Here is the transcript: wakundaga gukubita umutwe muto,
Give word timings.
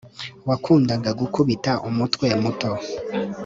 wakundaga 0.49 1.09
gukubita 1.19 1.71
umutwe 1.89 2.27
muto, 2.43 2.69